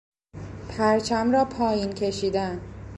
پرچم 0.69 1.31
را 1.31 1.45
پایین 1.45 1.91
کشیدن 1.93 2.61